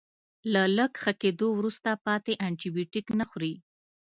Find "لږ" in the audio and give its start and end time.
0.77-0.91